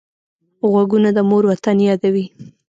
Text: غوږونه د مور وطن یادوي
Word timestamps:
غوږونه 0.71 1.09
د 1.13 1.19
مور 1.29 1.43
وطن 1.51 1.77
یادوي 1.87 2.25